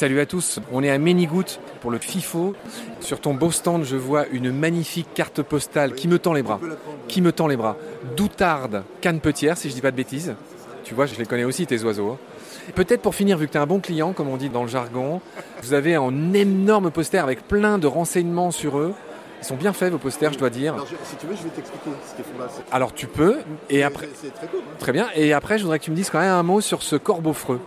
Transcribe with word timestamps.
Salut 0.00 0.20
à 0.20 0.24
tous, 0.24 0.60
on 0.72 0.82
est 0.82 0.88
à 0.88 0.96
Ménigout 0.96 1.44
pour 1.82 1.90
le 1.90 1.98
FIFO. 1.98 2.54
Sur 3.00 3.20
ton 3.20 3.34
beau 3.34 3.50
stand, 3.50 3.84
je 3.84 3.96
vois 3.96 4.26
une 4.28 4.50
magnifique 4.50 5.08
carte 5.12 5.42
postale 5.42 5.92
qui 5.92 6.08
me 6.08 6.18
tend 6.18 6.32
les 6.32 6.42
bras. 6.42 6.58
Qui 7.06 7.20
me 7.20 7.32
tend 7.32 7.46
les 7.46 7.56
bras. 7.58 7.76
Doutarde, 8.16 8.82
canne 9.02 9.20
petière, 9.20 9.58
si 9.58 9.68
je 9.68 9.74
dis 9.74 9.82
pas 9.82 9.90
de 9.90 9.96
bêtises. 9.96 10.34
Tu 10.84 10.94
vois, 10.94 11.04
je 11.04 11.14
les 11.16 11.26
connais 11.26 11.44
aussi, 11.44 11.66
tes 11.66 11.84
oiseaux. 11.84 12.16
Peut-être 12.74 13.02
pour 13.02 13.14
finir, 13.14 13.36
vu 13.36 13.46
que 13.46 13.52
tu 13.52 13.58
es 13.58 13.60
un 13.60 13.66
bon 13.66 13.80
client, 13.80 14.14
comme 14.14 14.28
on 14.30 14.38
dit 14.38 14.48
dans 14.48 14.62
le 14.62 14.70
jargon, 14.70 15.20
vous 15.62 15.74
avez 15.74 15.96
un 15.96 16.32
énorme 16.32 16.90
poster 16.90 17.18
avec 17.18 17.46
plein 17.46 17.76
de 17.76 17.86
renseignements 17.86 18.52
sur 18.52 18.78
eux. 18.78 18.94
Ils 19.42 19.46
sont 19.46 19.56
bien 19.56 19.74
faits 19.74 19.92
vos 19.92 19.98
posters, 19.98 20.32
je 20.32 20.38
dois 20.38 20.48
dire. 20.48 20.72
Alors, 20.74 20.86
si 21.04 21.16
tu 21.16 21.26
veux, 21.26 21.36
je 21.36 21.42
vais 21.42 21.50
t'expliquer 21.50 21.90
ce 22.10 22.14
qu'ils 22.16 22.24
font 22.24 22.38
là. 22.38 22.46
C'est- 22.50 22.62
Alors 22.74 22.94
tu 22.94 23.06
peux, 23.06 23.36
et 23.68 23.82
après, 23.82 24.08
C'est 24.14 24.28
c'est 24.28 24.32
très 24.34 24.46
cool. 24.46 24.60
hein. 24.60 24.76
très 24.78 24.92
bien. 24.92 25.08
Et 25.14 25.34
après, 25.34 25.58
je 25.58 25.64
voudrais 25.64 25.78
que 25.78 25.84
tu 25.84 25.90
me 25.90 25.96
dises 25.96 26.08
quand 26.08 26.20
même 26.20 26.32
un 26.32 26.42
mot 26.42 26.62
sur 26.62 26.82
ce 26.82 26.96
corbeau 26.96 27.34
freux. 27.34 27.60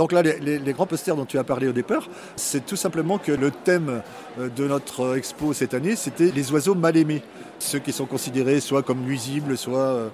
Donc 0.00 0.12
là, 0.12 0.22
les, 0.22 0.72
grands 0.72 0.86
posters 0.86 1.14
dont 1.14 1.26
tu 1.26 1.38
as 1.38 1.44
parlé 1.44 1.68
au 1.68 1.72
départ, 1.72 2.08
c'est 2.34 2.64
tout 2.64 2.74
simplement 2.74 3.18
que 3.18 3.32
le 3.32 3.50
thème 3.50 4.00
euh, 4.38 4.48
de 4.48 4.66
notre 4.66 5.14
expo 5.14 5.52
cette 5.52 5.74
année, 5.74 5.94
c'était 5.94 6.30
les 6.34 6.50
oiseaux 6.52 6.74
mal 6.74 6.96
aimés. 6.96 7.22
Ceux 7.58 7.80
qui 7.80 7.92
sont 7.92 8.06
considérés 8.06 8.60
soit 8.60 8.82
comme 8.82 9.00
nuisibles, 9.00 9.58
soit 9.58 9.78
euh, 9.78 10.08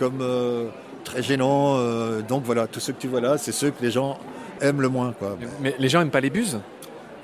comme 0.00 0.18
euh, 0.20 0.66
très 1.04 1.22
gênants. 1.22 1.78
donc 2.22 2.42
voilà, 2.42 2.66
tous 2.66 2.80
ceux 2.80 2.92
que 2.92 3.00
tu 3.00 3.06
vois 3.06 3.20
là, 3.20 3.38
c'est 3.38 3.52
ceux 3.52 3.70
que 3.70 3.80
les 3.80 3.92
gens 3.92 4.18
aiment 4.60 4.80
le 4.80 4.88
moins. 4.88 5.14
Mais 5.60 5.76
les 5.78 5.88
gens 5.88 6.00
aiment 6.00 6.10
pas 6.10 6.20
les 6.20 6.30
buses? 6.30 6.58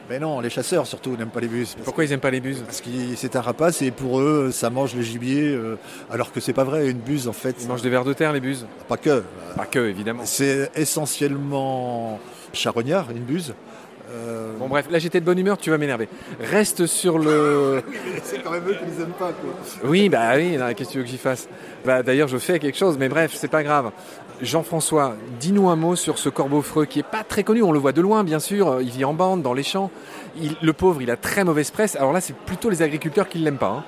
Mais 0.09 0.19
non, 0.21 0.41
les 0.41 0.51
chasseurs 0.51 0.87
surtout 0.87 1.17
n'aiment 1.17 1.31
pas 1.31 1.41
les 1.41 1.49
bus. 1.49 1.77
Pourquoi 1.85 2.05
ils 2.05 2.13
aiment 2.13 2.21
pas 2.21 2.31
les 2.31 2.41
buses 2.41 2.63
Parce 2.65 2.81
que 2.81 2.91
c'est 3.17 3.35
un 3.35 3.41
rapace 3.41 3.83
et 3.83 3.91
pour 3.91 4.21
eux, 4.21 4.51
ça 4.53 4.71
mange 4.71 4.95
le 4.95 5.03
gibier, 5.03 5.49
euh, 5.49 5.77
alors 6.11 6.33
que 6.33 6.41
c'est 6.41 6.53
pas 6.53 6.65
vrai. 6.65 6.89
Une 6.89 6.99
buse, 6.99 7.27
en 7.27 7.33
fait, 7.33 7.57
Ils 7.61 7.69
mangent 7.69 7.83
des 7.83 7.91
vers 7.91 8.05
de 8.05 8.13
terre, 8.13 8.33
les 8.33 8.41
buses 8.41 8.67
pas 8.89 8.97
que. 8.97 9.25
Pas 9.57 9.67
que, 9.67 9.81
évidemment. 9.81 10.23
C'est 10.25 10.71
essentiellement 10.77 12.21
charognard, 12.53 13.11
une 13.11 13.25
buse. 13.25 13.55
Euh, 14.11 14.53
Bon 14.59 14.69
bref, 14.69 14.87
là 14.91 14.99
j'étais 14.99 15.21
de 15.21 15.25
bonne 15.25 15.39
humeur, 15.39 15.59
tu 15.59 15.71
vas 15.71 15.79
m'énerver. 15.79 16.09
Reste 16.41 16.87
sur 16.87 17.19
le... 17.19 17.83
c'est 18.25 18.43
quand 18.43 18.51
même 18.51 18.63
eux 18.69 18.75
qui 18.75 18.85
les 18.97 19.03
aiment 19.03 19.11
pas. 19.19 19.33
Quoi. 19.33 19.51
Oui, 19.85 20.09
bah 20.09 20.33
oui, 20.37 20.57
qu'est-ce 20.77 20.89
que 20.89 20.93
tu 20.93 20.99
veux 20.99 21.05
que 21.05 21.11
j'y 21.11 21.19
fasse? 21.19 21.49
Bah 21.85 22.03
d'ailleurs 22.03 22.29
je 22.29 22.39
fais 22.39 22.59
quelque 22.59 22.79
chose, 22.79 22.97
mais 22.99 23.09
bref, 23.09 23.33
c'est 23.35 23.49
pas 23.51 23.63
grave. 23.63 23.91
Jean-François, 24.43 25.17
dis-nous 25.41 25.69
un 25.69 25.77
mot 25.77 25.97
sur 25.97 26.19
ce 26.19 26.29
corbeau 26.29 26.61
freux 26.63 26.85
qui 26.85 26.99
est 27.01 27.07
pas 27.07 27.25
très 27.25 27.43
connu, 27.43 27.63
on 27.63 27.73
le 27.73 27.79
voit 27.79 27.93
de 27.93 28.01
loin 28.03 28.23
bien 28.23 28.39
sûr, 28.39 28.81
il 28.81 28.91
vit 28.91 29.05
en 29.05 29.15
bande, 29.15 29.43
dans 29.43 29.55
les 29.55 29.63
champs. 29.63 29.91
Il- 30.41 30.57
le 30.63 30.73
pauvre, 30.73 31.01
il 31.03 31.11
a 31.11 31.17
très 31.17 31.43
mauvaise 31.45 31.71
presse, 31.71 31.97
alors 31.97 32.13
là 32.13 32.21
c'est 32.21 32.37
plutôt 32.37 32.69
les 32.71 32.83
agriculteurs 32.83 33.29
qui 33.29 33.39
l'aiment 33.39 33.57
pas. 33.59 33.69
hein. 33.69 33.85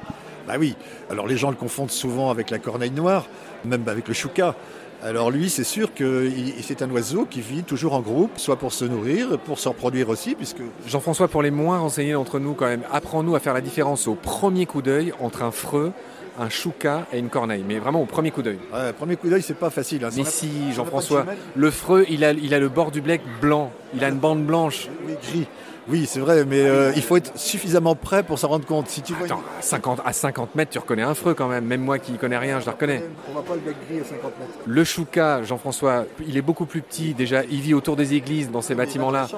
Bah 0.46 0.54
oui, 0.58 0.74
alors 1.10 1.26
les 1.26 1.36
gens 1.36 1.50
le 1.50 1.56
confondent 1.56 1.90
souvent 1.90 2.30
avec 2.30 2.50
la 2.50 2.58
corneille 2.58 2.90
noire, 2.90 3.26
même 3.64 3.86
avec 3.88 4.08
le 4.08 4.14
chouca. 4.14 4.54
Alors 5.02 5.30
lui, 5.30 5.48
c'est 5.48 5.64
sûr 5.64 5.94
que 5.94 6.28
c'est 6.60 6.82
un 6.82 6.90
oiseau 6.90 7.24
qui 7.24 7.40
vit 7.40 7.62
toujours 7.62 7.94
en 7.94 8.00
groupe, 8.00 8.32
soit 8.36 8.56
pour 8.56 8.72
se 8.72 8.84
nourrir, 8.84 9.38
pour 9.38 9.58
se 9.60 9.68
reproduire 9.68 10.08
aussi, 10.08 10.34
puisque 10.34 10.60
Jean-François, 10.88 11.28
pour 11.28 11.42
les 11.42 11.52
moins 11.52 11.78
renseignés 11.78 12.14
d'entre 12.14 12.40
nous 12.40 12.54
quand 12.54 12.66
même, 12.66 12.82
apprends-nous 12.92 13.36
à 13.36 13.40
faire 13.40 13.54
la 13.54 13.60
différence 13.60 14.08
au 14.08 14.14
premier 14.14 14.66
coup 14.66 14.82
d'œil 14.82 15.12
entre 15.20 15.42
un 15.44 15.52
freux, 15.52 15.92
un 16.40 16.48
chouca 16.48 17.06
et 17.12 17.18
une 17.20 17.28
corneille, 17.28 17.64
mais 17.66 17.78
vraiment 17.78 18.02
au 18.02 18.06
premier 18.06 18.32
coup 18.32 18.42
d'œil. 18.42 18.58
ouais, 18.72 18.92
premier 18.92 19.16
coup 19.16 19.28
d'œil, 19.28 19.42
c'est 19.42 19.54
pas 19.54 19.70
facile. 19.70 20.04
hein. 20.04 20.10
Mais 20.16 20.24
si, 20.24 20.72
Jean-François, 20.74 21.26
le 21.54 21.70
freux, 21.70 22.04
il 22.10 22.24
a, 22.24 22.32
il 22.32 22.52
a 22.52 22.58
le 22.58 22.68
bord 22.68 22.90
du 22.90 23.00
bec 23.00 23.20
blanc, 23.40 23.70
il 23.94 24.02
a 24.02 24.08
une 24.08 24.18
bande 24.18 24.44
blanche. 24.44 24.88
oui, 25.06 25.14
gris. 25.22 25.46
Oui, 25.90 26.04
c'est 26.06 26.20
vrai, 26.20 26.44
mais 26.44 26.60
euh, 26.60 26.92
il 26.96 27.02
faut 27.02 27.16
être 27.16 27.32
suffisamment 27.38 27.94
prêt 27.94 28.22
pour 28.22 28.38
s'en 28.38 28.48
rendre 28.48 28.66
compte. 28.66 28.88
Si 28.88 29.00
tu 29.00 29.14
vois, 29.14 29.26
Attends, 29.26 29.42
à 29.58 29.62
50, 29.62 30.00
à 30.04 30.12
50 30.12 30.54
mètres, 30.54 30.70
tu 30.70 30.78
reconnais 30.78 31.02
un 31.02 31.14
freux 31.14 31.32
quand 31.34 31.48
même. 31.48 31.64
Même 31.64 31.80
moi 31.80 31.98
qui 31.98 32.12
connais 32.12 32.36
rien, 32.36 32.60
je 32.60 32.66
le 32.66 32.72
reconnais. 32.72 33.02
on 33.30 33.34
va 33.34 33.42
pas 33.42 33.54
le 33.54 33.60
bec 33.60 33.74
gris 33.88 34.00
à 34.00 34.04
50 34.04 34.22
mètres. 34.22 34.52
Le 34.66 34.84
chouca, 34.84 35.42
Jean-François, 35.42 36.04
il 36.26 36.36
est 36.36 36.42
beaucoup 36.42 36.66
plus 36.66 36.82
petit. 36.82 37.14
Déjà, 37.14 37.42
il 37.44 37.60
vit 37.60 37.72
autour 37.72 37.96
des 37.96 38.14
églises, 38.14 38.50
dans 38.50 38.60
ces 38.60 38.74
bâtiments-là. 38.74 39.28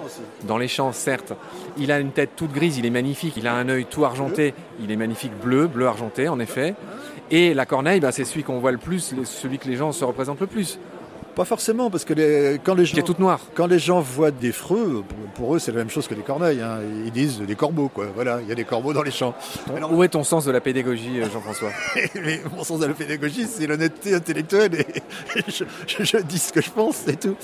Dans 0.44 0.58
les 0.58 0.69
champs, 0.69 0.92
certes. 0.92 1.32
Il 1.76 1.92
a 1.92 2.00
une 2.00 2.10
tête 2.10 2.30
toute 2.34 2.53
grise, 2.53 2.78
il 2.78 2.86
est 2.86 2.91
magnifique. 2.91 3.34
Il 3.36 3.47
a 3.47 3.54
un 3.54 3.69
œil 3.69 3.84
tout 3.84 4.04
argenté. 4.04 4.54
Il 4.82 4.91
est 4.91 4.97
magnifique, 4.97 5.32
bleu, 5.41 5.69
bleu 5.69 5.86
argenté, 5.86 6.28
en 6.28 6.41
effet. 6.41 6.74
Et 7.30 7.54
la 7.54 7.64
corneille, 7.64 8.00
bah, 8.00 8.10
c'est 8.10 8.24
celui 8.24 8.42
qu'on 8.42 8.58
voit 8.58 8.72
le 8.72 8.78
plus, 8.78 9.14
celui 9.24 9.58
que 9.58 9.69
les 9.69 9.76
gens 9.76 9.92
se 9.92 10.04
représentent 10.04 10.41
le 10.41 10.48
plus. 10.48 10.80
Pas 11.34 11.44
forcément, 11.44 11.91
parce 11.91 12.04
que 12.04 12.12
les- 12.12 12.60
quand 12.62 12.74
les 12.74 12.84
gens 12.84 12.94
Qui 12.94 13.00
est 13.00 13.04
toute 13.04 13.18
noire. 13.20 13.41
Quand 13.54 13.66
les 13.66 13.78
gens 13.78 14.00
voient 14.00 14.30
des 14.32 14.52
freux, 14.52 15.04
pour, 15.36 15.54
eux, 15.54 15.58
c'est 15.58 15.70
la 15.70 15.78
même 15.78 15.88
chose 15.91 16.06
que 16.08 16.14
des 16.14 16.22
corneilles. 16.22 16.60
hein. 16.60 16.78
Ils 17.04 17.12
disent 17.12 17.38
des 17.41 17.54
corbeaux, 17.54 17.88
quoi. 17.88 18.06
Voilà, 18.14 18.41
il 18.42 18.48
y 18.48 18.52
a 18.52 18.54
des 18.54 18.64
corbeaux 18.64 18.92
dans 18.92 19.02
les 19.02 19.10
champs. 19.12 19.34
Alors, 19.74 19.92
Où 19.92 20.02
est 20.02 20.08
ton 20.08 20.24
sens 20.24 20.44
de 20.44 20.50
la 20.50 20.60
pédagogie, 20.60 21.20
euh, 21.20 21.28
Jean-François 21.32 21.70
mais 22.16 22.41
mon 22.54 22.64
sens 22.64 22.80
de 22.80 22.86
la 22.86 22.94
pédagogie, 22.94 23.46
c'est 23.46 23.66
l'honnêteté 23.66 24.14
intellectuelle 24.14 24.74
et, 24.74 25.38
et 25.38 25.42
je, 25.48 25.64
je- 25.86 26.04
je 26.04 26.16
dis 26.18 26.38
ce 26.38 26.52
que 26.52 26.60
je 26.60 26.70
pense, 26.70 26.96
c'est 27.06 27.18
tout. 27.20 27.36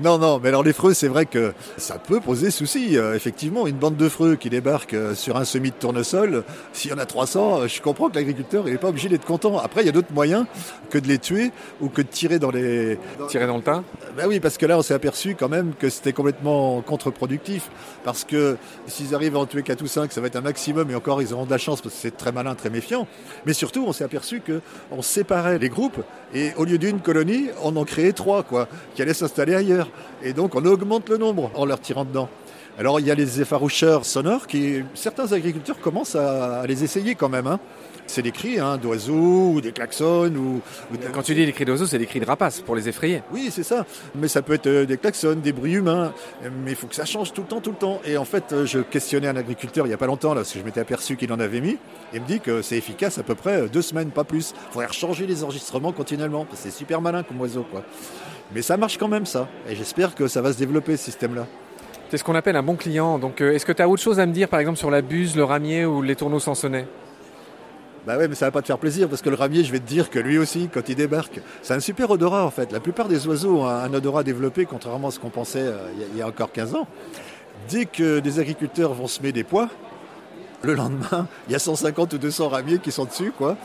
Non, 0.00 0.16
non, 0.18 0.40
mais 0.42 0.48
alors 0.48 0.62
les 0.62 0.72
freux, 0.72 0.94
c'est 0.94 1.08
vrai 1.08 1.26
que 1.26 1.52
ça 1.76 1.98
peut 1.98 2.20
poser 2.20 2.50
souci. 2.50 2.96
Euh, 2.96 3.14
effectivement, 3.14 3.66
une 3.66 3.76
bande 3.76 3.96
de 3.96 4.08
freux 4.08 4.36
qui 4.36 4.48
débarque 4.48 4.94
euh, 4.94 5.14
sur 5.14 5.36
un 5.36 5.44
semis 5.44 5.70
de 5.70 5.76
tournesol, 5.76 6.44
s'il 6.72 6.90
y 6.90 6.94
en 6.94 6.98
a 6.98 7.04
300, 7.04 7.60
euh, 7.60 7.68
je 7.68 7.82
comprends 7.82 8.08
que 8.08 8.14
l'agriculteur 8.14 8.64
n'est 8.64 8.78
pas 8.78 8.88
obligé 8.88 9.10
d'être 9.10 9.26
content. 9.26 9.58
Après, 9.58 9.82
il 9.82 9.86
y 9.86 9.90
a 9.90 9.92
d'autres 9.92 10.12
moyens 10.12 10.46
que 10.88 10.98
de 10.98 11.08
les 11.08 11.18
tuer 11.18 11.50
ou 11.82 11.88
que 11.88 12.00
de 12.00 12.06
tirer 12.06 12.38
dans 12.38 12.50
les, 12.50 12.98
Tiré 13.28 13.46
dans 13.46 13.56
le 13.56 13.62
tas 13.62 13.82
ben 14.16 14.26
oui, 14.26 14.40
parce 14.40 14.58
que 14.58 14.66
là, 14.66 14.76
on 14.76 14.82
s'est 14.82 14.94
aperçu 14.94 15.34
quand 15.34 15.48
même 15.48 15.72
que 15.78 15.88
c'était 15.88 16.12
complètement 16.12 16.82
contre-productif. 16.82 17.70
Parce 18.04 18.24
que 18.24 18.56
s'ils 18.86 19.14
arrivent 19.14 19.36
à 19.36 19.40
en 19.40 19.46
tuer 19.46 19.62
4 19.62 19.80
ou 19.82 19.86
5, 19.86 20.12
ça 20.12 20.20
va 20.20 20.26
être 20.26 20.36
un 20.36 20.42
maximum. 20.42 20.90
Et 20.90 20.94
encore, 20.94 21.22
ils 21.22 21.32
auront 21.32 21.46
de 21.46 21.50
la 21.50 21.58
chance 21.58 21.80
parce 21.80 21.94
que 21.94 22.00
c'est 22.00 22.16
très 22.16 22.30
malin, 22.30 22.54
très 22.54 22.68
méfiant. 22.68 23.06
Mais 23.46 23.54
surtout, 23.54 23.84
on 23.86 23.92
s'est 23.92 24.04
aperçu 24.04 24.42
qu'on 24.42 25.00
séparait 25.02 25.58
les 25.58 25.70
groupes. 25.70 26.02
Et 26.34 26.52
au 26.56 26.64
lieu 26.64 26.78
d'une 26.78 27.00
colonie, 27.00 27.48
on 27.62 27.76
en 27.76 27.84
créait 27.84 28.12
trois, 28.12 28.42
quoi, 28.42 28.68
qui 28.94 29.02
allaient 29.02 29.14
s'installer 29.14 29.54
ailleurs. 29.54 29.81
Et 30.22 30.32
donc, 30.32 30.54
on 30.54 30.64
augmente 30.64 31.08
le 31.08 31.16
nombre 31.16 31.50
en 31.54 31.64
leur 31.64 31.80
tirant 31.80 32.04
dedans. 32.04 32.28
Alors, 32.78 33.00
il 33.00 33.06
y 33.06 33.10
a 33.10 33.14
les 33.14 33.40
effaroucheurs 33.40 34.04
sonores 34.04 34.46
qui, 34.46 34.82
certains 34.94 35.32
agriculteurs 35.32 35.78
commencent 35.80 36.16
à, 36.16 36.64
les 36.66 36.84
essayer 36.84 37.14
quand 37.14 37.28
même. 37.28 37.46
hein. 37.46 37.60
C'est 38.06 38.22
des 38.22 38.32
cris 38.32 38.58
hein, 38.60 38.76
d'oiseaux 38.76 39.52
ou 39.54 39.60
des 39.60 39.72
klaxons 39.72 40.30
ou, 40.36 40.60
ou 40.92 40.96
des- 40.96 41.06
Quand 41.12 41.22
tu 41.22 41.34
dis 41.34 41.46
les 41.46 41.52
cris 41.52 41.64
d'oiseaux, 41.64 41.86
c'est 41.86 41.98
des 41.98 42.06
cris 42.06 42.20
de 42.20 42.26
rapaces 42.26 42.60
pour 42.60 42.76
les 42.76 42.88
effrayer. 42.88 43.22
oui, 43.32 43.48
c'est 43.50 43.62
ça. 43.62 43.86
Mais 44.14 44.28
ça 44.28 44.42
peut 44.42 44.52
être 44.54 44.66
euh, 44.66 44.84
des 44.84 44.98
klaxons, 44.98 45.36
des 45.42 45.52
bruits 45.52 45.74
humains. 45.74 46.12
Mais 46.64 46.72
il 46.72 46.76
faut 46.76 46.86
que 46.88 46.94
ça 46.94 47.04
change 47.06 47.32
tout 47.32 47.42
le 47.42 47.46
temps, 47.48 47.60
tout 47.60 47.70
le 47.70 47.76
temps. 47.76 48.00
Et 48.04 48.16
en 48.18 48.24
fait, 48.24 48.52
euh, 48.52 48.66
je 48.66 48.80
questionnais 48.80 49.28
un 49.28 49.36
agriculteur 49.36 49.86
il 49.86 49.88
n'y 49.90 49.94
a 49.94 49.98
pas 49.98 50.06
longtemps, 50.06 50.34
là, 50.34 50.40
parce 50.40 50.52
que 50.52 50.58
je 50.58 50.64
m'étais 50.64 50.80
aperçu 50.80 51.16
qu'il 51.16 51.32
en 51.32 51.40
avait 51.40 51.60
mis. 51.60 51.78
Il 52.12 52.20
me 52.20 52.26
dit 52.26 52.40
que 52.40 52.60
c'est 52.60 52.76
efficace 52.76 53.16
à 53.18 53.22
peu 53.22 53.34
près 53.34 53.62
euh, 53.62 53.68
deux 53.68 53.82
semaines, 53.82 54.10
pas 54.10 54.24
plus. 54.24 54.52
Il 54.70 54.72
faudrait 54.72 54.92
changer 54.92 55.26
les 55.26 55.42
enregistrements 55.44 55.92
continuellement. 55.92 56.46
C'est 56.54 56.70
super 56.72 57.00
malin 57.00 57.22
comme 57.22 57.40
oiseau, 57.40 57.64
quoi. 57.70 57.82
Mais 58.54 58.60
ça 58.62 58.76
marche 58.76 58.98
quand 58.98 59.08
même, 59.08 59.24
ça. 59.24 59.48
Et 59.68 59.74
j'espère 59.74 60.14
que 60.14 60.26
ça 60.28 60.42
va 60.42 60.52
se 60.52 60.58
développer, 60.58 60.96
ce 60.98 61.04
système-là. 61.04 61.46
C'est 62.10 62.18
ce 62.18 62.24
qu'on 62.24 62.34
appelle 62.34 62.56
un 62.56 62.62
bon 62.62 62.76
client. 62.76 63.18
Donc, 63.18 63.40
euh, 63.40 63.52
est-ce 63.52 63.64
que 63.64 63.72
tu 63.72 63.80
as 63.80 63.88
autre 63.88 64.02
chose 64.02 64.20
à 64.20 64.26
me 64.26 64.32
dire, 64.32 64.48
par 64.48 64.60
exemple, 64.60 64.76
sur 64.78 64.90
la 64.90 65.00
buse, 65.00 65.34
le 65.34 65.44
ramier 65.44 65.86
ou 65.86 66.02
les 66.02 66.14
tourneaux 66.16 66.40
sansonnets 66.40 66.86
Bah 68.06 68.18
ouais, 68.18 68.26
mais 68.26 68.34
ça 68.34 68.46
va 68.46 68.50
pas 68.50 68.62
te 68.62 68.66
faire 68.66 68.78
plaisir 68.78 69.08
parce 69.08 69.22
que 69.22 69.30
le 69.30 69.36
ramier, 69.36 69.62
je 69.62 69.70
vais 69.70 69.78
te 69.78 69.86
dire 69.86 70.10
que 70.10 70.18
lui 70.18 70.36
aussi, 70.36 70.68
quand 70.72 70.88
il 70.88 70.96
débarque, 70.96 71.40
c'est 71.62 71.74
un 71.74 71.80
super 71.80 72.10
odorat 72.10 72.44
en 72.44 72.50
fait. 72.50 72.72
La 72.72 72.80
plupart 72.80 73.06
des 73.06 73.28
oiseaux 73.28 73.60
ont 73.60 73.66
un, 73.66 73.94
odorat 73.94 74.24
développé, 74.24 74.64
contrairement 74.64 75.08
à 75.08 75.10
ce 75.12 75.20
qu'on 75.20 75.30
pensait 75.30 75.62
euh, 75.62 75.78
il 76.10 76.16
y 76.16 76.18
y, 76.18 76.22
a 76.22 76.26
encore 76.26 76.50
15 76.50 76.74
ans. 76.74 76.88
Dès 77.68 77.84
que 77.84 78.18
des 78.18 78.40
agriculteurs 78.40 78.92
vont 78.92 79.06
semer 79.06 79.30
des 79.30 79.44
pois, 79.44 79.68
le 80.62 80.74
lendemain, 80.74 81.26
il 81.48 81.52
y 81.52 81.56
a 81.56 81.58
150 81.58 82.12
ou 82.14 82.18
200 82.18 82.48
ramiers 82.48 82.78
qui 82.78 82.92
sont 82.92 83.04
dessus, 83.04 83.32
quoi, 83.36 83.56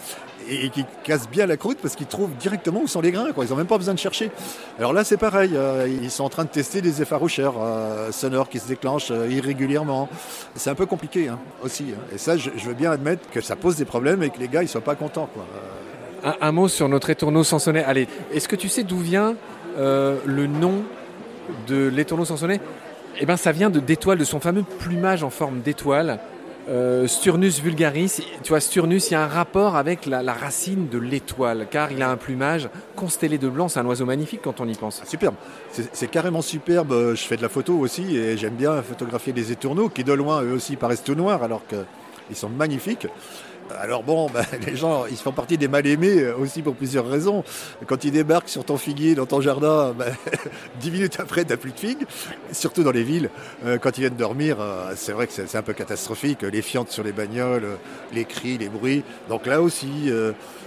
et, 0.50 0.70
qui 0.70 0.86
cassent 1.04 1.30
bien 1.30 1.46
la 1.46 1.58
croûte 1.58 1.78
parce 1.82 1.96
qu'ils 1.96 2.08
trouvent 2.08 2.36
directement 2.40 2.82
où 2.82 2.88
sont 2.88 3.02
les 3.02 3.12
grains, 3.12 3.32
quoi. 3.34 3.46
Ils 3.46 3.50
n'ont 3.50 3.56
même 3.56 3.68
pas 3.68 3.78
besoin 3.78 3.94
de 3.94 4.00
chercher. 4.00 4.32
Alors 4.80 4.94
là, 4.94 5.04
c'est 5.04 5.18
pareil. 5.18 5.52
euh, 5.56 5.88
ils 6.02 6.12
sont 6.12 6.24
en 6.24 6.30
train 6.30 6.44
de 6.44 6.50
tester 6.50 6.82
des 6.82 7.02
effaroucheurs 7.02 7.56
sonores 8.12 8.50
qui 8.50 8.60
se 8.60 8.68
déclenchent 8.68 9.12
euh, 9.12 9.30
irrégulièrement. 9.30 10.10
C'est 10.56 10.70
un 10.70 10.76
peu 10.76 10.86
compliqué 10.86 11.28
hein, 11.28 11.40
aussi. 11.64 11.86
hein. 11.94 12.02
Et 12.14 12.18
ça, 12.18 12.38
je, 12.38 12.50
veux 12.50 12.74
bien 12.74 12.92
admettre 12.92 13.30
que 13.30 13.42
ça 13.42 13.56
pose 13.56 13.76
des 13.76 13.86
problèmes 13.86 14.24
et 14.24 14.30
que 14.30 14.40
les 14.40 14.48
gars, 14.48 14.64
ils 14.64 14.70
soient 14.70 14.82
pas 14.82 14.96
contents, 14.96 15.30
quoi. 15.34 15.46
Un, 16.42 16.52
mot 16.52 16.68
sur 16.68 16.90
notre 16.90 17.10
étourneau 17.10 17.44
sansonnet. 17.44 17.84
Allez, 17.84 18.08
est-ce 18.34 18.48
que 18.48 18.56
tu 18.56 18.70
sais 18.70 18.84
d'où 18.84 18.98
vient 18.98 19.36
euh, 19.78 20.18
le 20.26 20.48
nom 20.48 20.84
de 21.68 21.88
l'étourneau 21.88 22.26
sansonnet? 22.26 22.60
Eh 23.20 23.26
bien, 23.26 23.38
ça 23.38 23.52
vient 23.52 23.70
de 23.70 23.80
d'étoile, 23.80 24.18
de 24.18 24.26
son 24.26 24.40
fameux 24.40 24.64
plumage 24.64 25.24
en 25.24 25.30
forme 25.30 25.62
d'étoile. 25.62 26.20
Euh, 26.70 27.08
Sturnus 27.08 27.62
vulgaris, 27.62 28.22
tu 28.44 28.50
vois, 28.50 28.60
Sturnus, 28.60 29.10
il 29.10 29.14
y 29.14 29.16
a 29.16 29.24
un 29.24 29.28
rapport 29.28 29.78
avec 29.78 30.06
la, 30.06 30.34
racine 30.34 30.90
de 30.90 30.98
l'étoile, 30.98 31.68
car 31.72 31.94
il 31.94 32.02
a 32.02 32.10
un 32.10 32.18
plumage 32.18 32.68
constellé 32.96 33.38
de 33.38 33.48
blanc. 33.48 33.70
C'est 33.70 33.80
un 33.80 33.86
oiseau 33.86 34.06
magnifique 34.06 34.42
quand 34.44 34.60
on 34.60 34.68
y 34.68 34.76
pense. 34.76 35.02
Superbe. 35.06 35.36
C'est 35.72 36.08
carrément 36.10 36.42
superbe. 36.42 36.92
Euh, 36.92 37.16
Je 37.16 37.24
fais 37.24 37.38
de 37.38 37.42
la 37.42 37.50
photo 37.50 37.78
aussi 37.78 38.18
et 38.18 38.38
j'aime 38.38 38.56
bien 38.56 38.82
photographier 38.82 39.32
des 39.32 39.52
étourneaux 39.52 39.88
qui 39.88 40.04
de 40.04 40.14
loin 40.14 40.42
eux 40.42 40.54
aussi 40.54 40.76
paraissent 40.76 41.04
tout 41.04 41.16
noirs 41.16 41.42
alors 41.42 41.62
qu'ils 41.68 42.36
sont 42.36 42.50
magnifiques. 42.50 43.08
Alors 43.80 44.04
bon, 44.04 44.30
ben, 44.34 44.46
les 44.66 44.76
gens, 44.76 45.06
ils 45.06 45.18
font 45.18 45.32
partie 45.32 45.58
des 45.58 45.68
mal-aimés 45.68 46.22
euh, 46.22 46.38
aussi 46.38 46.62
pour 46.62 46.76
plusieurs 46.76 47.08
raisons. 47.08 47.44
Quand 47.86 48.04
ils 48.04 48.12
débarquent 48.12 48.50
sur 48.50 48.64
ton 48.64 48.78
figuier 48.78 49.16
dans 49.16 49.26
ton 49.26 49.42
jardin, 49.42 49.94
ben, 49.98 50.14
dix 50.80 50.92
minutes 50.92 51.20
après, 51.20 51.46
t'as 51.46 51.58
plus 51.58 51.72
de 51.72 51.80
figues. 51.80 52.06
Surtout 52.52 52.84
dans 52.84 52.92
les 52.92 53.04
villes, 53.04 53.30
euh, 53.66 53.78
quand 53.78 53.98
ils 53.98 54.02
viennent 54.02 54.16
dormir, 54.16 54.58
euh, 54.60 54.94
c'est 54.96 55.12
vrai 55.12 55.28
que 55.28 55.34
c'est 55.34 55.56
un 55.56 55.62
peu 55.62 55.74
catastrophique. 55.74 56.42
Les 56.42 56.62
fientes 56.62 56.90
sur 56.90 57.04
les 57.04 57.12
bagnoles, 57.12 57.66
les 58.14 58.26
cris, 58.26 58.58
les 58.58 58.70
bruits. 58.70 59.04
Donc 59.30 59.46
là 59.46 59.62
aussi, 59.62 60.12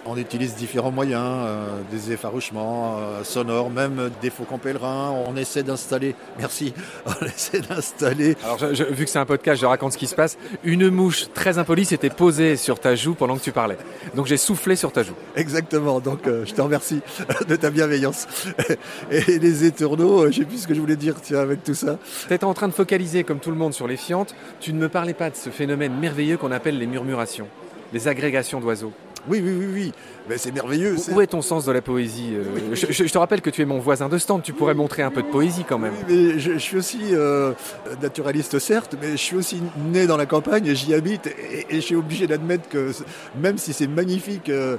on 0.07 0.17
utilise 0.17 0.55
différents 0.55 0.91
moyens, 0.91 1.47
des 1.91 2.13
effarouchements 2.13 2.99
sonores, 3.23 3.71
même 3.71 4.11
des 4.21 4.31
faucons 4.31 4.59
pèlerins. 4.59 5.15
On 5.27 5.37
essaie 5.37 5.63
d'installer, 5.63 6.15
merci, 6.39 6.73
on 7.07 7.25
essaie 7.25 7.61
d'installer. 7.61 8.37
Alors, 8.45 8.59
vu 8.59 9.05
que 9.05 9.11
c'est 9.11 9.19
un 9.19 9.27
podcast, 9.27 9.61
je 9.61 9.67
raconte 9.67 9.93
ce 9.93 9.99
qui 9.99 10.07
se 10.07 10.15
passe. 10.15 10.39
Une 10.65 10.91
mouche 10.91 11.27
très 11.35 11.59
impolie 11.59 11.85
s'était 11.85 12.11
posée 12.11 12.57
sur 12.57 12.79
ta 12.79 12.90
joue 12.95 13.15
pendant 13.15 13.37
que 13.37 13.43
tu 13.43 13.53
parlais. 13.53 13.77
Donc 14.15 14.27
j'ai 14.27 14.37
soufflé 14.37 14.77
sur 14.77 14.93
ta 14.93 15.03
joue. 15.03 15.15
Exactement, 15.37 16.01
donc 16.01 16.27
euh, 16.27 16.45
je 16.45 16.55
te 16.55 16.61
remercie 16.61 17.01
de 17.49 17.57
ta 17.57 17.71
bienveillance. 17.71 18.27
Et 19.11 19.39
les 19.39 19.65
étourneaux, 19.65 20.25
euh, 20.25 20.31
je 20.31 20.39
sais 20.39 20.45
plus 20.45 20.59
ce 20.59 20.69
que 20.69 20.75
je 20.75 20.81
voulais 20.81 20.97
dire 20.97 21.15
tiens, 21.21 21.41
avec 21.41 21.65
tout 21.65 21.75
ça. 21.75 21.99
Tu 22.29 22.35
étais 22.35 22.45
en 22.45 22.55
train 22.55 22.69
de 22.69 22.75
focaliser 22.75 23.25
comme 23.25 23.41
tout 23.41 23.51
le 23.51 23.57
monde 23.57 23.75
sur 23.75 23.87
les 23.87 23.97
fientes, 23.97 24.35
tu 24.61 24.73
ne 24.73 24.79
me 24.79 24.89
parlais 24.89 25.15
pas 25.15 25.31
de 25.31 25.37
ce 25.37 25.51
phénomène 25.51 25.95
merveilleux 25.99 26.37
qu'on 26.37 26.53
appelle 26.53 26.79
les 26.79 26.87
murmurations, 26.87 27.49
les 27.93 28.09
agrégations 28.09 28.61
d'oiseaux. 28.61 28.93
Oui, 29.29 29.41
oui, 29.45 29.53
oui, 29.59 29.67
oui. 29.73 29.93
Mais 30.29 30.39
c'est 30.39 30.53
merveilleux. 30.53 30.97
Où 31.13 31.21
est 31.21 31.27
ton 31.27 31.43
sens 31.43 31.65
de 31.65 31.73
la 31.73 31.83
poésie 31.83 32.35
euh, 32.35 32.75
je, 32.75 33.05
te 33.05 33.19
rappelle 33.19 33.41
que 33.41 33.51
tu 33.51 33.63
es 33.63 33.65
mon 33.65 33.79
voisin 33.79 34.09
de 34.09 34.19
stand, 34.19 34.43
tu 34.43 34.53
pourrais 34.53 34.75
montrer 34.75 35.03
un 35.03 35.11
peu 35.11 35.23
de 35.23 35.29
poésie 35.29 35.65
quand 35.69 35.79
même. 35.79 35.93
Oui, 36.09 36.33
mais 36.33 36.39
je, 36.39 36.59
suis 36.59 36.77
aussi 36.77 37.01
euh, 37.13 37.53
naturaliste 38.01 38.59
certes, 38.59 38.97
mais 39.01 39.13
je 39.13 39.17
suis 39.17 39.37
aussi 39.37 39.63
né 39.93 40.07
dans 40.07 40.17
la 40.17 40.27
campagne, 40.27 40.73
j'y 40.75 40.95
habite 40.95 41.27
et, 41.27 41.67
je 41.71 41.81
suis 41.81 41.97
obligé 41.97 42.27
d'admettre 42.27 42.69
que 42.69 42.93
même 43.41 43.59
si 43.59 43.73
c'est 43.73 43.87
magnifique, 43.87 44.49
euh, 44.49 44.77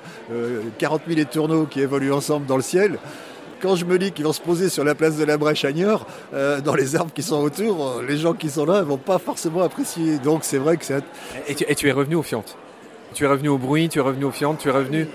40 0.78 1.02
000 1.08 1.20
étourneaux 1.20 1.66
qui 1.66 1.82
évoluent 1.82 2.14
ensemble 2.14 2.46
dans 2.46 2.58
le 2.58 2.64
ciel, 2.64 2.98
quand 3.62 3.76
je 3.76 3.86
me 3.86 3.98
dis 3.98 4.12
qu'ils 4.12 4.26
vont 4.26 4.34
se 4.34 4.42
poser 4.42 4.70
sur 4.70 4.84
la 4.84 4.96
place 4.96 5.18
de 5.18 5.24
la 5.24 5.38
Brèche 5.38 5.66
à 5.66 5.72
Niort, 5.72 6.08
euh, 6.34 6.62
dans 6.62 6.76
les 6.76 6.96
arbres 6.96 7.14
qui 7.14 7.24
sont 7.24 7.42
autour, 7.42 8.02
les 8.08 8.18
gens 8.18 8.34
qui 8.34 8.50
sont 8.50 8.66
là 8.66 8.80
ne 8.80 8.86
vont 8.86 8.98
pas 8.98 9.20
forcément 9.20 9.62
apprécier. 9.62 10.18
Donc 10.18 10.44
c'est 10.44 10.58
vrai 10.58 10.78
que 10.78 10.86
c'est... 10.86 11.04
Et 11.48 11.56
tu, 11.56 11.66
et 11.68 11.76
tu 11.76 11.88
es 11.88 11.92
revenu 11.92 12.16
aux 12.16 12.24
Fiantes 12.24 12.58
tu 13.14 13.26
es 13.26 13.28
revenu 13.28 13.50
au 13.50 13.58
bruit, 13.58 13.90
tu 13.90 14.00
es 14.00 14.02
revenu 14.02 14.26
aux 14.26 14.32
fientes, 14.32 14.60
tu 14.60 14.70
es 14.70 14.72
revenu. 14.72 15.08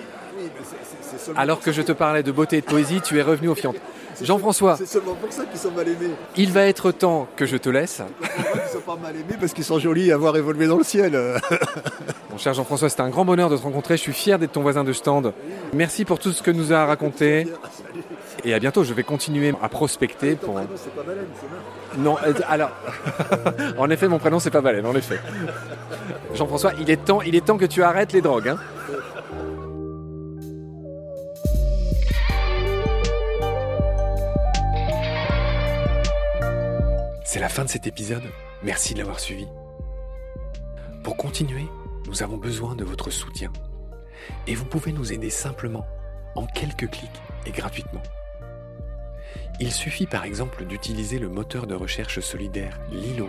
Alors 1.37 1.61
que 1.61 1.73
je 1.73 1.83
te 1.83 1.93
parlais 1.93 2.23
de 2.23 2.33
beauté 2.33 2.59
et 2.59 2.61
de 2.61 2.67
poésie, 2.67 3.01
tu 3.01 3.19
es 3.19 3.23
revenu 3.23 3.49
aux 3.49 3.55
fientes. 3.55 3.77
Jean-François. 4.23 4.77
C'est 4.77 4.87
seulement 4.87 5.15
pour 5.15 5.33
ça 5.33 5.45
qu'ils 5.45 5.61
sont 5.61 5.73
mal 5.73 5.87
aimés. 5.87 6.15
Il 6.37 6.53
va 6.53 6.63
être 6.63 6.91
temps 6.91 7.29
que 7.37 7.45
je 7.45 7.57
te 7.57 7.69
laisse. 7.69 8.01
Ils 8.23 8.73
sont 8.73 8.81
pas 8.81 8.97
mal 8.97 9.15
aimés 9.15 9.37
parce 9.39 9.53
qu'ils 9.53 9.65
sont 9.65 9.79
jolis 9.79 10.11
à 10.11 10.17
voir 10.17 10.37
évoluer 10.37 10.67
dans 10.67 10.79
le 10.79 10.85
ciel. 10.85 11.13
Mon 12.31 12.39
cher 12.39 12.55
Jean-François, 12.55 12.89
c'était 12.89 13.03
un 13.03 13.11
grand 13.11 13.25
bonheur 13.25 13.51
de 13.51 13.57
te 13.57 13.63
rencontrer. 13.63 13.97
Je 13.97 14.03
suis 14.03 14.13
fier 14.13 14.39
d'être 14.39 14.53
ton 14.53 14.63
voisin 14.63 14.85
de 14.85 14.93
stand. 14.93 15.33
Merci 15.75 16.05
pour 16.05 16.19
tout 16.19 16.33
ce 16.33 16.43
que 16.43 16.51
nous 16.51 16.73
as 16.73 16.87
raconté. 16.87 17.47
Et 18.45 18.55
à 18.55 18.59
bientôt. 18.59 18.85
Je 18.85 18.95
vais 18.95 19.03
continuer 19.03 19.53
à 19.63 19.69
prospecter 19.69 20.37
pour. 20.37 20.61
Non, 21.99 22.17
euh, 22.27 22.33
alors. 22.49 22.71
en 23.79 23.91
effet, 23.91 24.09
mon 24.09 24.19
prénom, 24.19 24.39
c'est 24.39 24.51
pas 24.51 24.61
Valène, 24.61 24.87
en 24.87 24.95
effet. 24.95 25.19
Jean-François, 26.35 26.73
il 26.79 26.91
est 26.91 27.05
temps, 27.05 27.59
que 27.59 27.65
tu 27.65 27.83
arrêtes 27.83 28.13
les 28.13 28.21
drogues. 28.21 28.49
Hein. 28.49 28.59
C'est 37.25 37.41
la 37.41 37.49
fin 37.49 37.65
de 37.65 37.69
cet 37.69 37.87
épisode. 37.87 38.23
Merci 38.63 38.95
de 38.95 38.99
l'avoir 38.99 39.21
suivi. 39.21 39.47
Pour 41.03 41.17
continuer, 41.17 41.67
nous 42.07 42.23
avons 42.23 42.37
besoin 42.37 42.75
de 42.75 42.85
votre 42.85 43.11
soutien. 43.11 43.53
Et 44.47 44.55
vous 44.55 44.65
pouvez 44.65 44.93
nous 44.93 45.13
aider 45.13 45.31
simplement, 45.31 45.87
en 46.35 46.47
quelques 46.47 46.91
clics 46.91 47.23
et 47.47 47.51
gratuitement. 47.51 48.03
Il 49.61 49.73
suffit 49.73 50.07
par 50.07 50.25
exemple 50.25 50.65
d'utiliser 50.65 51.19
le 51.19 51.29
moteur 51.29 51.67
de 51.67 51.75
recherche 51.75 52.21
solidaire 52.21 52.79
Lilo 52.91 53.29